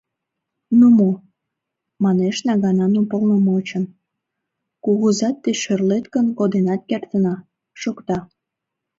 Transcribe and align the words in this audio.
—Ну 0.79 0.87
мо,— 0.97 1.11
манеш 2.03 2.37
наганан 2.47 2.93
уполномочын,— 3.01 3.83
кугызат 4.83 5.35
деч 5.45 5.57
шӧрлет 5.63 6.05
гын, 6.13 6.25
коденат 6.37 6.81
кертына,— 6.89 7.35
шокта. 7.81 8.17